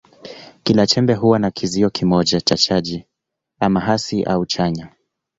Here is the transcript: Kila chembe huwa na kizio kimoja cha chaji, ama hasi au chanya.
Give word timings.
Kila 0.63 0.87
chembe 0.87 1.13
huwa 1.13 1.39
na 1.39 1.51
kizio 1.51 1.89
kimoja 1.89 2.41
cha 2.41 2.57
chaji, 2.57 3.05
ama 3.59 3.79
hasi 3.79 4.23
au 4.23 4.45
chanya. 4.45 4.89